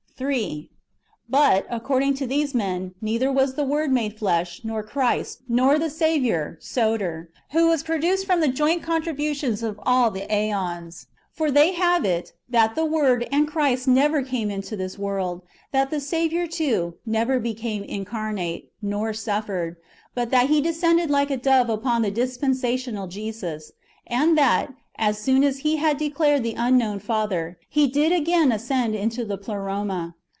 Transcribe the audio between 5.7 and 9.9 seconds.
the Saviour (Soter), who was produced from [the joint contributions of]